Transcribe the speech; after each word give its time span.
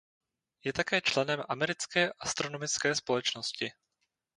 Je 0.63 0.73
také 0.73 1.01
členem 1.01 1.43
Americké 1.49 2.11
astronomické 2.19 2.95
společnosti. 2.95 3.71